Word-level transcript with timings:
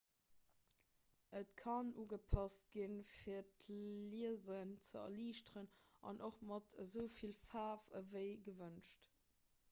et 1.39 1.49
kann 1.63 1.89
ugepasst 2.03 2.65
ginn 2.77 2.95
fir 3.09 3.43
d'liesen 3.65 4.71
ze 4.87 4.95
erliichteren 5.01 5.69
an 6.13 6.23
och 6.29 6.39
mat 6.53 6.75
esou 6.85 7.05
vill 7.17 7.37
faarf 7.51 7.85
ewéi 8.01 8.33
gewënscht 8.49 9.07